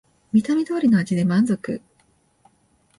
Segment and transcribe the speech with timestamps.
[0.33, 1.79] 見た目通りの味で満足